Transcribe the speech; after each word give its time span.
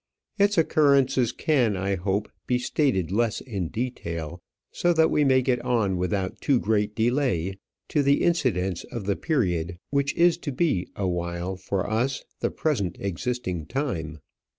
Its 0.39 0.57
occurrences 0.57 1.31
can, 1.31 1.77
I 1.77 1.93
hope, 1.93 2.27
be 2.47 2.57
stated 2.57 3.11
less 3.11 3.39
in 3.39 3.67
detail, 3.67 4.41
so 4.71 4.93
that 4.93 5.11
we 5.11 5.23
may 5.23 5.43
get 5.43 5.61
on 5.63 5.95
without 5.95 6.41
too 6.41 6.59
great 6.59 6.95
delay 6.95 7.59
to 7.89 8.01
the 8.01 8.23
incidents 8.23 8.83
of 8.85 9.05
the 9.05 9.15
period 9.15 9.77
which 9.91 10.15
is 10.15 10.39
to 10.39 10.51
be 10.51 10.87
awhile 10.95 11.55
for 11.55 11.87
us 11.87 12.23
the 12.39 12.49
present 12.49 12.97
existing 12.99 13.67
time. 13.67 14.17